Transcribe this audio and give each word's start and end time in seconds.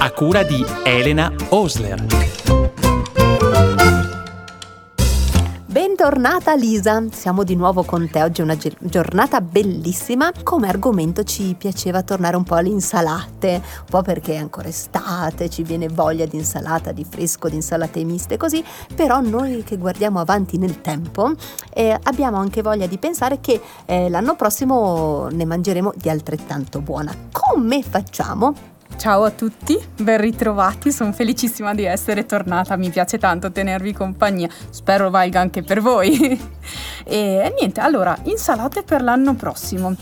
a 0.00 0.12
cura 0.12 0.44
di 0.44 0.64
Elena 0.84 1.32
Osler. 1.48 2.04
Bentornata 5.66 6.54
Lisa, 6.54 7.02
siamo 7.10 7.42
di 7.42 7.56
nuovo 7.56 7.82
con 7.82 8.08
te. 8.08 8.22
Oggi 8.22 8.40
è 8.40 8.44
una 8.44 8.54
gi- 8.54 8.76
giornata 8.78 9.40
bellissima. 9.40 10.30
Come 10.44 10.68
argomento 10.68 11.24
ci 11.24 11.56
piaceva 11.58 12.02
tornare 12.02 12.36
un 12.36 12.44
po' 12.44 12.54
alle 12.54 12.68
insalate, 12.68 13.54
un 13.54 13.84
po' 13.90 14.02
perché 14.02 14.34
è 14.34 14.36
ancora 14.36 14.68
estate, 14.68 15.50
ci 15.50 15.64
viene 15.64 15.88
voglia 15.88 16.26
di 16.26 16.36
insalata, 16.36 16.92
di 16.92 17.04
fresco, 17.04 17.48
di 17.48 17.56
insalate 17.56 18.04
miste, 18.04 18.36
così. 18.36 18.64
Però 18.94 19.20
noi 19.20 19.64
che 19.64 19.76
guardiamo 19.76 20.20
avanti 20.20 20.58
nel 20.58 20.80
tempo 20.80 21.32
eh, 21.74 21.98
abbiamo 22.04 22.36
anche 22.36 22.62
voglia 22.62 22.86
di 22.86 22.98
pensare 22.98 23.40
che 23.40 23.60
eh, 23.84 24.08
l'anno 24.08 24.36
prossimo 24.36 25.26
ne 25.28 25.44
mangeremo 25.44 25.92
di 25.96 26.08
altrettanto 26.08 26.80
buona. 26.80 27.12
Come 27.32 27.82
facciamo? 27.82 28.76
Ciao 28.98 29.22
a 29.22 29.30
tutti, 29.30 29.78
ben 30.02 30.20
ritrovati, 30.20 30.90
sono 30.90 31.12
felicissima 31.12 31.72
di 31.72 31.84
essere 31.84 32.26
tornata, 32.26 32.76
mi 32.76 32.90
piace 32.90 33.16
tanto 33.16 33.52
tenervi 33.52 33.92
compagnia, 33.92 34.48
spero 34.70 35.08
valga 35.08 35.38
anche 35.38 35.62
per 35.62 35.80
voi. 35.80 36.18
e 37.06 37.54
niente, 37.56 37.78
allora, 37.78 38.18
insalate 38.24 38.82
per 38.82 39.02
l'anno 39.02 39.36
prossimo. 39.36 39.94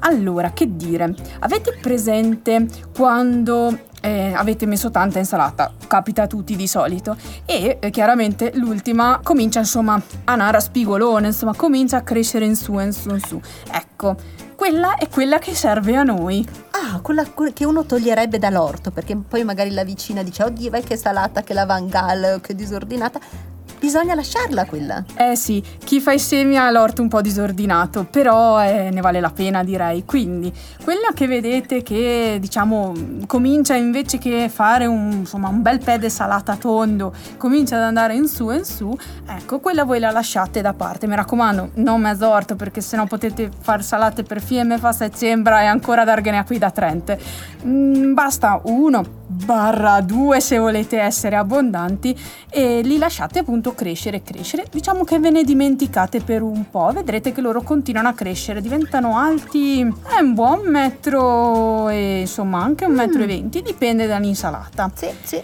Allora, 0.00 0.52
che 0.52 0.74
dire, 0.74 1.14
avete 1.40 1.76
presente 1.82 2.66
quando 2.96 3.78
eh, 4.00 4.32
avete 4.32 4.64
messo 4.64 4.90
tanta 4.90 5.18
insalata? 5.18 5.74
Capita 5.86 6.22
a 6.22 6.26
tutti 6.26 6.56
di 6.56 6.66
solito. 6.66 7.18
E 7.44 7.76
eh, 7.78 7.90
chiaramente 7.90 8.52
l'ultima 8.54 9.20
comincia 9.22 9.58
insomma 9.58 10.00
a 10.24 10.34
nare 10.34 10.56
a 10.56 10.60
spigolone, 10.60 11.26
insomma 11.26 11.54
comincia 11.54 11.98
a 11.98 12.00
crescere 12.00 12.46
in 12.46 12.56
su, 12.56 12.78
in 12.78 12.94
su, 12.94 13.10
in 13.10 13.20
su. 13.20 13.38
Ecco, 13.70 14.16
quella 14.60 14.96
è 14.96 15.08
quella 15.08 15.38
che 15.38 15.54
serve 15.54 15.96
a 15.96 16.02
noi. 16.02 16.46
Ah, 16.72 17.00
quella 17.00 17.24
che 17.54 17.64
uno 17.64 17.86
toglierebbe 17.86 18.38
dall'orto, 18.38 18.90
perché 18.90 19.16
poi 19.16 19.42
magari 19.42 19.70
la 19.70 19.84
vicina 19.84 20.22
dice, 20.22 20.42
oddio, 20.42 20.68
vai 20.68 20.82
che 20.82 20.98
salata, 20.98 21.42
che 21.42 21.54
lavangal, 21.54 22.42
che 22.42 22.54
disordinata. 22.54 23.18
Bisogna 23.80 24.14
lasciarla 24.14 24.66
quella. 24.66 25.02
Eh 25.16 25.34
sì, 25.36 25.62
chi 25.82 26.00
fa 26.00 26.12
i 26.12 26.18
semi 26.18 26.58
ha 26.58 26.70
l'orto 26.70 27.00
un 27.00 27.08
po' 27.08 27.22
disordinato, 27.22 28.04
però 28.04 28.62
eh, 28.62 28.90
ne 28.90 29.00
vale 29.00 29.20
la 29.20 29.30
pena 29.30 29.64
direi. 29.64 30.04
Quindi, 30.04 30.52
quella 30.84 31.08
che 31.14 31.26
vedete 31.26 31.82
che 31.82 32.36
diciamo 32.38 32.92
comincia 33.26 33.74
invece 33.74 34.18
che 34.18 34.50
fare 34.52 34.84
un, 34.84 35.10
insomma, 35.20 35.48
un 35.48 35.62
bel 35.62 35.82
pede 35.82 36.10
salata 36.10 36.56
tondo, 36.56 37.14
comincia 37.38 37.76
ad 37.76 37.82
andare 37.82 38.14
in 38.14 38.28
su 38.28 38.50
e 38.50 38.56
in 38.56 38.64
su, 38.64 38.94
ecco, 39.26 39.60
quella 39.60 39.84
voi 39.84 39.98
la 39.98 40.10
lasciate 40.10 40.60
da 40.60 40.74
parte. 40.74 41.06
Mi 41.06 41.16
raccomando, 41.16 41.70
non 41.76 42.02
mezzo 42.02 42.28
orto 42.28 42.56
perché 42.56 42.82
sennò 42.82 43.06
potete 43.06 43.50
fare 43.60 43.82
salate 43.82 44.24
per 44.24 44.42
fiemme, 44.42 44.76
fa 44.76 44.92
sembra 44.92 45.62
e 45.62 45.64
ancora 45.64 46.04
dargene 46.04 46.36
a 46.36 46.44
qui 46.44 46.58
da 46.58 46.70
Trente. 46.70 47.18
Mm, 47.64 48.12
basta 48.12 48.60
uno 48.64 49.19
barra 49.32 50.00
due 50.00 50.40
se 50.40 50.58
volete 50.58 50.98
essere 50.98 51.36
abbondanti 51.36 52.18
e 52.50 52.80
li 52.82 52.98
lasciate 52.98 53.38
appunto 53.38 53.74
crescere 53.74 54.16
e 54.18 54.22
crescere. 54.24 54.64
Diciamo 54.70 55.04
che 55.04 55.18
ve 55.20 55.30
ne 55.30 55.44
dimenticate 55.44 56.20
per 56.20 56.42
un 56.42 56.68
po', 56.68 56.90
vedrete 56.92 57.30
che 57.32 57.40
loro 57.40 57.62
continuano 57.62 58.08
a 58.08 58.12
crescere, 58.12 58.60
diventano 58.60 59.16
alti 59.16 59.80
è 59.82 60.20
un 60.20 60.34
buon 60.34 60.62
metro 60.66 61.88
e 61.88 62.20
insomma 62.20 62.60
anche 62.62 62.84
un 62.84 62.92
metro 62.94 63.22
e 63.22 63.24
Mm. 63.24 63.28
venti, 63.28 63.62
dipende 63.62 64.06
dall'insalata. 64.06 64.90
Sì, 64.94 65.08
sì, 65.22 65.40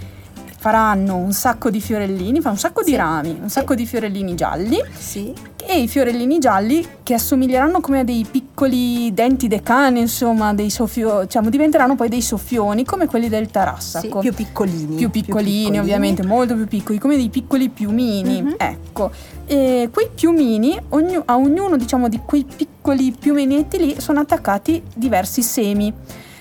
Faranno 0.59 1.17
un 1.17 1.33
sacco 1.33 1.71
di 1.71 1.81
fiorellini, 1.81 2.41
fa 2.41 2.51
un 2.51 2.57
sacco 2.59 2.83
di 2.83 2.91
Sì. 2.91 2.97
rami, 2.97 3.39
un 3.41 3.49
sacco 3.49 3.77
di 3.77 3.87
fiorellini 3.87 4.35
gialli 4.35 4.83
sì. 4.99 5.33
E 5.67 5.81
i 5.81 5.89
fiorellini 5.89 6.39
gialli 6.39 6.87
che 7.03 7.15
assomiglieranno 7.15 7.81
come 7.81 8.01
a 8.01 8.05
dei 8.05 8.25
piccoli 8.31 9.13
denti 9.13 9.49
de 9.49 9.63
cane, 9.63 10.01
insomma, 10.01 10.55
dei 10.55 10.71
soffio, 10.71 11.23
diciamo, 11.23 11.51
diventeranno 11.51 11.97
poi 11.97 12.09
dei 12.09 12.23
soffioni 12.23 12.85
come 12.85 13.07
quelli 13.07 13.29
del 13.29 13.47
sì, 13.47 13.53
tarassaco. 13.53 14.21
più 14.21 14.33
piccolini. 14.33 14.97
più 14.97 15.11
piccolini, 15.11 15.79
ovviamente, 15.79 16.25
molto 16.25 16.55
più 16.55 16.67
piccoli, 16.67 16.99
come 16.99 17.17
dei 17.17 17.29
piccoli 17.29 17.69
piumini. 17.69 18.43
Mhm. 18.43 18.55
Ecco, 18.57 19.11
e 19.47 19.89
quei 19.93 20.09
piumini, 20.15 20.79
ognu- 20.91 21.23
a 21.25 21.37
ognuno 21.37 21.77
diciamo 21.77 22.09
di 22.09 22.21
quei 22.25 22.45
piccoli 22.45 23.13
piuminetti 23.13 23.79
lì 23.79 24.01
sono 24.01 24.21
attaccati 24.21 24.83
diversi 24.95 25.43
semi. 25.43 25.93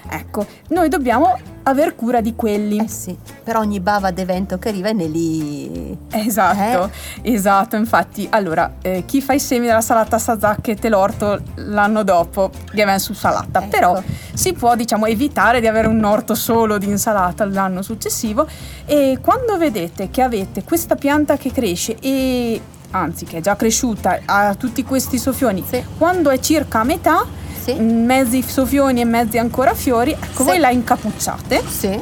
Ecco, 0.07 0.45
noi 0.69 0.87
dobbiamo 0.87 1.37
aver 1.67 1.95
cura 1.95 2.21
di 2.21 2.35
quelli. 2.35 2.77
Eh 2.79 2.87
sì, 2.87 3.15
per 3.43 3.57
ogni 3.57 3.79
bava 3.79 4.11
d'evento 4.11 4.57
che 4.57 4.69
arriva 4.69 4.91
ne 4.91 5.05
li... 5.07 5.97
Esatto, 6.11 6.89
esatto, 7.21 7.75
infatti, 7.75 8.27
allora, 8.29 8.75
eh, 8.81 9.03
chi 9.05 9.21
fa 9.21 9.33
i 9.33 9.39
semi 9.39 9.65
della 9.65 9.81
salata 9.81 10.17
sazacchete 10.17 10.89
l'orto 10.89 11.39
l'anno 11.55 12.03
dopo 12.03 12.49
li 12.71 12.81
aveva 12.81 12.99
su 12.99 13.13
salata, 13.13 13.59
Ecco. 13.59 13.69
però 13.69 14.01
si 14.33 14.53
può 14.53 14.75
diciamo 14.75 15.05
evitare 15.05 15.59
di 15.59 15.67
avere 15.67 15.87
un 15.87 16.03
orto 16.03 16.35
solo 16.35 16.77
di 16.77 16.87
insalata 16.87 17.45
l'anno 17.45 17.81
successivo 17.81 18.47
e 18.85 19.17
quando 19.21 19.57
vedete 19.57 20.09
che 20.09 20.21
avete 20.21 20.63
questa 20.63 20.95
pianta 20.95 21.37
che 21.37 21.51
cresce 21.51 21.97
e 21.99 22.61
anzi 22.91 23.25
che 23.25 23.37
è 23.37 23.41
già 23.41 23.55
cresciuta 23.55 24.19
ha 24.25 24.53
tutti 24.55 24.83
questi 24.83 25.17
soffioni, 25.17 25.63
Sì. 25.67 25.83
quando 25.97 26.29
è 26.29 26.39
circa 26.39 26.79
a 26.81 26.83
metà, 26.83 27.25
Sì, 27.65 27.73
mezzi 27.73 28.43
soffioni 28.43 29.01
e 29.01 29.05
mezzi 29.05 29.39
ancora 29.39 29.73
fiori, 29.73 30.11
ecco 30.11 30.43
Sì. 30.43 30.43
voi 30.43 30.59
la 30.59 30.69
incappucciate 30.69 31.63
sì, 31.67 31.99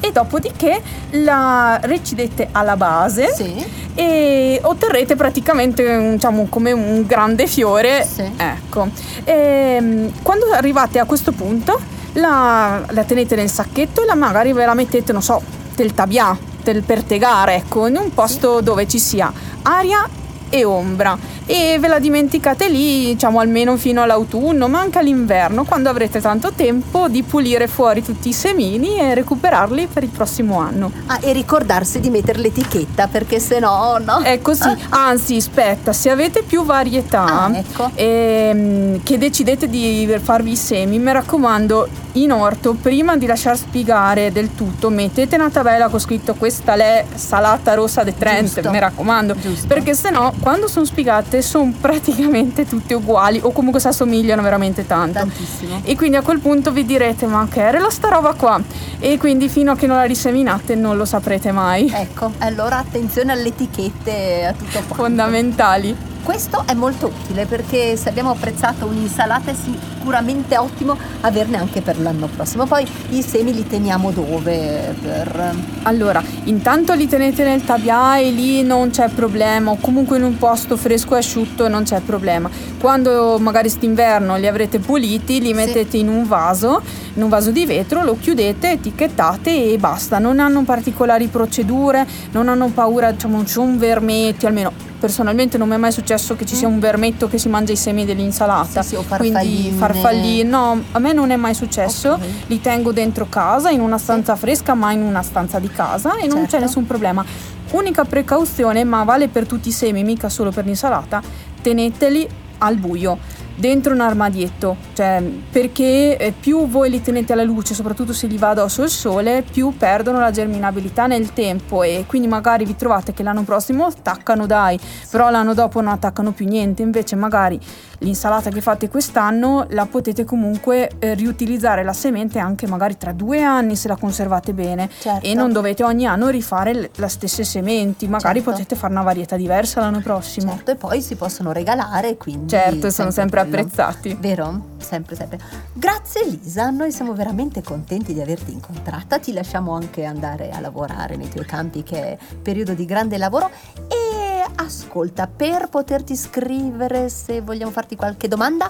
e 0.00 0.12
dopodiché 0.12 0.82
la 1.12 1.78
recidete 1.80 2.48
alla 2.52 2.76
base 2.76 3.32
sì, 3.34 3.64
e 3.94 4.60
otterrete 4.62 5.16
praticamente 5.16 6.10
diciamo, 6.12 6.46
come 6.50 6.72
un 6.72 7.06
grande 7.06 7.46
fiore. 7.46 8.04
Sì. 8.04 8.30
Ecco. 8.36 8.88
Ehm, 9.24 10.12
quando 10.22 10.46
arrivate 10.52 10.98
a 10.98 11.04
questo 11.04 11.32
punto 11.32 11.80
la, 12.14 12.82
la 12.90 13.04
tenete 13.04 13.34
nel 13.34 13.48
sacchetto 13.48 14.02
e 14.02 14.06
la 14.06 14.14
magari 14.14 14.52
ve 14.52 14.66
la 14.66 14.74
mettete, 14.74 15.12
non 15.12 15.22
so, 15.22 15.40
del 15.74 15.94
tabià, 15.94 16.36
del 16.62 16.82
pertegare, 16.82 17.54
ecco, 17.54 17.86
in 17.86 17.96
un 17.96 18.12
posto 18.12 18.60
dove 18.60 18.86
ci 18.86 18.98
sia 18.98 19.32
aria 19.62 20.06
e 20.54 20.64
ombra 20.64 21.16
e 21.46 21.78
ve 21.80 21.88
la 21.88 21.98
dimenticate 21.98 22.68
lì 22.68 23.06
diciamo 23.06 23.40
almeno 23.40 23.76
fino 23.78 24.02
all'autunno 24.02 24.68
ma 24.68 24.80
anche 24.80 24.98
all'inverno 24.98 25.64
quando 25.64 25.88
avrete 25.88 26.20
tanto 26.20 26.52
tempo 26.52 27.08
di 27.08 27.22
pulire 27.22 27.66
fuori 27.68 28.02
tutti 28.04 28.28
i 28.28 28.32
semini 28.34 28.98
e 28.98 29.14
recuperarli 29.14 29.86
per 29.92 30.02
il 30.02 30.10
prossimo 30.10 30.58
anno 30.60 30.90
Ah, 31.06 31.18
e 31.22 31.32
ricordarsi 31.32 32.00
di 32.00 32.10
mettere 32.10 32.38
l'etichetta 32.40 33.08
perché 33.08 33.40
se 33.40 33.58
no, 33.58 33.96
no? 34.04 34.18
è 34.20 34.40
così, 34.42 34.68
anzi, 34.90 35.36
aspetta, 35.36 35.92
se 35.94 36.10
avete 36.10 36.42
più 36.42 36.64
varietà 36.64 37.24
Ah, 37.44 37.56
ecco. 37.56 37.90
ehm, 37.94 39.02
che 39.02 39.18
decidete 39.18 39.68
di 39.68 40.14
farvi 40.22 40.52
i 40.52 40.56
semi, 40.56 40.98
mi 40.98 41.12
raccomando, 41.12 41.88
in 42.16 42.30
orto, 42.32 42.74
prima 42.74 43.16
di 43.16 43.24
lasciar 43.26 43.56
spiegare 43.56 44.32
del 44.32 44.54
tutto, 44.54 44.90
mettete 44.90 45.36
una 45.36 45.48
tabella 45.50 45.88
con 45.88 45.98
scritto 45.98 46.34
questa 46.34 46.74
è 46.74 47.04
salata 47.14 47.72
rossa 47.74 48.02
de 48.02 48.14
Trent, 48.16 48.52
Giusto. 48.54 48.70
mi 48.70 48.78
raccomando, 48.78 49.34
Giusto. 49.38 49.66
perché 49.66 49.94
sennò 49.94 50.30
quando 50.42 50.66
sono 50.66 50.84
spiegate 50.84 51.40
sono 51.40 51.72
praticamente 51.80 52.66
tutte 52.66 52.94
uguali 52.94 53.38
o 53.40 53.52
comunque 53.52 53.80
si 53.80 53.86
assomigliano 53.86 54.42
veramente 54.42 54.84
tanto. 54.84 55.20
Tantissimo. 55.20 55.80
E 55.84 55.94
quindi 55.94 56.16
a 56.16 56.22
quel 56.22 56.40
punto 56.40 56.72
vi 56.72 56.84
direte 56.84 57.26
ma 57.26 57.46
che 57.48 57.62
era 57.62 57.88
sta 57.90 58.08
roba 58.08 58.34
qua? 58.34 58.60
E 58.98 59.18
quindi 59.18 59.48
fino 59.48 59.70
a 59.70 59.76
che 59.76 59.86
non 59.86 59.96
la 59.96 60.04
riseminate 60.04 60.74
non 60.74 60.96
lo 60.96 61.04
saprete 61.04 61.52
mai. 61.52 61.88
Ecco, 61.94 62.32
allora 62.38 62.78
attenzione 62.78 63.32
alle 63.32 63.48
etichette 63.48 64.46
a 64.46 64.52
tutto 64.52 64.70
quanto. 64.72 64.94
Fondamentali. 64.94 66.10
Questo 66.22 66.62
è 66.66 66.74
molto 66.74 67.06
utile 67.08 67.46
perché 67.46 67.96
se 67.96 68.08
abbiamo 68.08 68.30
apprezzato 68.30 68.86
un'insalata 68.86 69.50
è 69.50 69.54
sicuramente 69.54 70.56
ottimo 70.56 70.96
averne 71.20 71.58
anche 71.58 71.80
per 71.80 72.00
l'anno 72.00 72.28
prossimo. 72.28 72.64
Poi 72.64 72.86
i 73.10 73.22
semi 73.22 73.52
li 73.52 73.66
teniamo 73.66 74.12
dove? 74.12 74.94
Per... 75.02 75.54
Allora, 75.82 76.22
intanto 76.44 76.92
li 76.94 77.08
tenete 77.08 77.42
nel 77.42 77.64
tabià 77.64 78.18
e 78.18 78.30
lì 78.30 78.62
non 78.62 78.90
c'è 78.90 79.08
problema, 79.08 79.72
o 79.72 79.78
comunque 79.80 80.16
in 80.16 80.22
un 80.22 80.38
posto 80.38 80.76
fresco 80.76 81.16
e 81.16 81.18
asciutto 81.18 81.66
non 81.66 81.82
c'è 81.82 82.00
problema. 82.00 82.48
Quando 82.78 83.38
magari 83.40 83.68
st'inverno 83.68 84.36
li 84.36 84.46
avrete 84.46 84.78
puliti, 84.78 85.40
li 85.40 85.52
mettete 85.52 85.96
in 85.96 86.08
un 86.08 86.26
vaso, 86.26 86.82
in 87.14 87.22
un 87.22 87.28
vaso 87.28 87.50
di 87.50 87.66
vetro, 87.66 88.04
lo 88.04 88.16
chiudete, 88.18 88.72
etichettate 88.72 89.72
e 89.72 89.76
basta. 89.76 90.18
Non 90.18 90.38
hanno 90.38 90.62
particolari 90.62 91.26
procedure, 91.26 92.06
non 92.30 92.48
hanno 92.48 92.68
paura, 92.68 93.10
diciamo, 93.10 93.36
non 93.36 93.44
c'è 93.44 93.58
un 93.58 93.76
vermetto, 93.76 94.46
almeno 94.46 94.90
personalmente 95.02 95.58
non 95.58 95.66
mi 95.66 95.74
è 95.74 95.78
mai 95.78 95.90
successo 95.90 96.36
che 96.36 96.46
ci 96.46 96.54
sia 96.54 96.68
un 96.68 96.78
vermetto 96.78 97.26
che 97.26 97.36
si 97.36 97.48
mangia 97.48 97.72
i 97.72 97.76
semi 97.76 98.04
dell'insalata. 98.04 98.82
Sì, 98.82 98.90
sì, 98.90 98.94
o 98.94 99.02
Quindi 99.02 99.74
farfallini. 99.76 100.48
No, 100.48 100.80
a 100.92 100.98
me 101.00 101.12
non 101.12 101.32
è 101.32 101.36
mai 101.36 101.54
successo. 101.54 102.12
Ok. 102.12 102.20
Li 102.46 102.60
tengo 102.60 102.92
dentro 102.92 103.26
casa, 103.28 103.70
in 103.70 103.80
una 103.80 103.98
stanza 103.98 104.36
fresca, 104.36 104.74
ma 104.74 104.92
in 104.92 105.02
una 105.02 105.22
stanza 105.22 105.58
di 105.58 105.68
casa 105.68 106.14
e 106.18 106.28
non 106.28 106.42
Certo. 106.42 106.54
c'è 106.56 106.60
nessun 106.60 106.86
problema. 106.86 107.24
Unica 107.72 108.04
precauzione, 108.04 108.84
ma 108.84 109.02
vale 109.02 109.26
per 109.26 109.44
tutti 109.44 109.70
i 109.70 109.72
semi, 109.72 110.04
mica 110.04 110.28
solo 110.28 110.52
per 110.52 110.66
l'insalata, 110.66 111.20
teneteli 111.60 112.28
al 112.58 112.76
buio. 112.76 113.18
Dentro 113.56 113.92
un 113.92 114.00
armadietto, 114.00 114.76
cioè 114.94 115.22
perché 115.50 116.16
eh, 116.16 116.32
più 116.32 116.68
voi 116.68 116.90
li 116.90 117.02
tenete 117.02 117.32
alla 117.32 117.42
luce, 117.42 117.74
soprattutto 117.74 118.12
se 118.12 118.26
li 118.26 118.38
va 118.38 118.50
addosso 118.50 118.82
il 118.82 118.90
sole, 118.90 119.42
più 119.48 119.76
perdono 119.76 120.20
la 120.20 120.30
germinabilità 120.30 121.06
nel 121.06 121.32
tempo 121.32 121.82
e 121.82 122.04
quindi 122.06 122.28
magari 122.28 122.64
vi 122.64 122.76
trovate 122.76 123.12
che 123.12 123.22
l'anno 123.22 123.42
prossimo 123.42 123.86
attaccano 123.86 124.46
dai, 124.46 124.78
però 125.10 125.30
l'anno 125.30 125.54
dopo 125.54 125.80
non 125.80 125.92
attaccano 125.92 126.32
più 126.32 126.46
niente, 126.46 126.82
invece 126.82 127.16
magari 127.16 127.58
l'insalata 127.98 128.50
che 128.50 128.60
fate 128.60 128.88
quest'anno 128.88 129.66
la 129.70 129.86
potete 129.86 130.24
comunque 130.24 130.90
eh, 130.98 131.14
riutilizzare 131.14 131.84
la 131.84 131.92
semente 131.92 132.38
anche 132.40 132.66
magari 132.66 132.96
tra 132.96 133.12
due 133.12 133.42
anni 133.42 133.76
se 133.76 133.86
la 133.86 133.96
conservate 133.96 134.52
bene 134.52 134.90
Certo. 134.98 135.24
e 135.24 135.34
non 135.34 135.52
dovete 135.52 135.84
ogni 135.84 136.04
anno 136.06 136.28
rifare 136.28 136.72
le 136.72 136.90
le 136.94 137.08
stesse 137.08 137.44
sementi, 137.44 138.06
magari 138.08 138.38
Certo. 138.38 138.50
potete 138.52 138.76
fare 138.76 138.92
una 138.92 139.02
varietà 139.02 139.36
diversa 139.36 139.80
l'anno 139.80 140.00
prossimo. 140.00 140.52
Certo, 140.52 140.70
e 140.70 140.74
poi 140.76 141.00
si 141.02 141.16
possono 141.16 141.52
regalare, 141.52 142.16
quindi... 142.16 142.48
Certo, 142.48 142.90
sono 142.90 143.10
sempre 143.10 143.40
quello. 143.40 143.56
apprezzati. 143.56 144.16
Vero? 144.20 144.60
Sempre, 144.92 145.16
sempre. 145.16 145.38
Grazie 145.72 146.26
Lisa, 146.26 146.68
noi 146.68 146.92
siamo 146.92 147.14
veramente 147.14 147.62
contenti 147.62 148.12
di 148.12 148.20
averti 148.20 148.52
incontrata. 148.52 149.18
Ti 149.18 149.32
lasciamo 149.32 149.72
anche 149.72 150.04
andare 150.04 150.50
a 150.50 150.60
lavorare 150.60 151.16
nei 151.16 151.30
tuoi 151.30 151.46
campi, 151.46 151.82
che 151.82 151.96
è 151.96 152.18
periodo 152.42 152.74
di 152.74 152.84
grande 152.84 153.16
lavoro. 153.16 153.50
E 153.88 154.44
ascolta, 154.56 155.28
per 155.28 155.70
poterti 155.70 156.14
scrivere, 156.14 157.08
se 157.08 157.40
vogliamo 157.40 157.70
farti 157.70 157.96
qualche 157.96 158.28
domanda, 158.28 158.68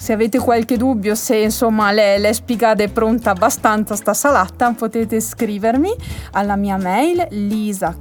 Se 0.00 0.12
avete 0.12 0.38
qualche 0.38 0.76
dubbio 0.76 1.14
se 1.16 1.36
insomma 1.36 1.90
le, 1.90 2.18
le 2.18 2.32
spigate 2.32 2.84
è 2.84 2.88
pronta 2.88 3.32
abbastanza 3.32 3.96
sta 3.96 4.14
salata, 4.14 4.72
potete 4.72 5.20
scrivermi 5.20 5.92
alla 6.32 6.56
mia 6.56 6.76
mail 6.76 7.26
lisa 7.30 7.96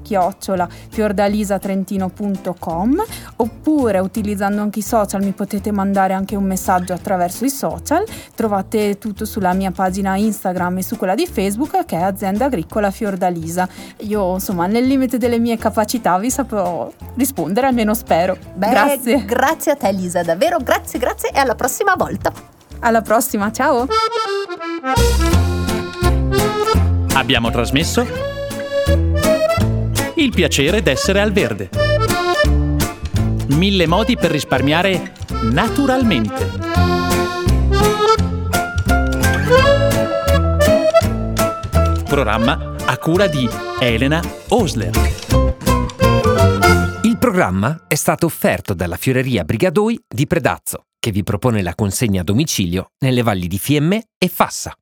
fiordalisatrentino.com 0.89 3.03
oppure 3.37 3.99
utilizzando 3.99 4.61
anche 4.61 4.79
i 4.79 4.83
social 4.83 5.23
mi 5.23 5.31
potete 5.31 5.71
mandare 5.71 6.13
anche 6.13 6.35
un 6.35 6.43
messaggio 6.43 6.93
attraverso 6.93 7.45
i 7.45 7.49
social. 7.49 8.03
Trovate 8.35 8.97
tutto 8.97 9.25
sulla 9.25 9.53
mia 9.53 9.71
pagina 9.71 10.15
Instagram 10.15 10.77
e 10.77 10.83
su 10.83 10.97
quella 10.97 11.15
di 11.15 11.25
Facebook 11.25 11.85
che 11.85 11.97
è 11.97 12.03
azienda 12.03 12.45
agricola 12.45 12.91
Fiordalisa. 12.91 13.67
Io 14.01 14.33
insomma 14.35 14.67
nel 14.67 14.85
limite 14.85 15.17
delle 15.17 15.39
mie 15.39 15.57
capacità 15.57 16.17
vi 16.19 16.29
saprò 16.29 16.91
rispondere, 17.15 17.67
almeno 17.67 17.93
spero. 17.93 18.37
beh, 18.53 18.69
Grazie. 18.69 19.25
grazie 19.25 19.71
a 19.71 19.75
te 19.75 19.91
Lisa, 19.91 20.21
davvero 20.21 20.57
grazie, 20.59 20.99
grazie 20.99 21.31
e 21.31 21.39
alla 21.39 21.55
prossima 21.87 21.95
volta. 21.95 22.33
Alla 22.79 23.01
prossima, 23.01 23.51
ciao! 23.51 23.87
Abbiamo 27.13 27.49
trasmesso 27.49 28.05
Il 30.15 30.31
piacere 30.31 30.81
d'essere 30.81 31.21
al 31.21 31.31
verde. 31.31 31.69
Mille 33.49 33.87
modi 33.87 34.17
per 34.17 34.31
risparmiare 34.31 35.13
naturalmente. 35.43 36.65
Programma 42.03 42.75
a 42.85 42.97
cura 42.97 43.27
di 43.27 43.47
Elena 43.79 44.21
Osler. 44.49 44.91
Il 47.03 47.17
programma 47.17 47.83
è 47.87 47.95
stato 47.95 48.25
offerto 48.25 48.73
dalla 48.73 48.95
Fioreria 48.95 49.43
Brigadoi 49.43 49.99
di 50.07 50.25
Predazzo, 50.27 50.86
che 51.07 51.13
vi 51.13 51.23
propone 51.23 51.61
la 51.61 51.73
consegna 51.73 52.19
a 52.19 52.23
domicilio 52.25 52.91
nelle 52.99 53.21
valli 53.21 53.47
di 53.47 53.57
Fiemme 53.57 54.09
e 54.17 54.27
Fassa. 54.27 54.77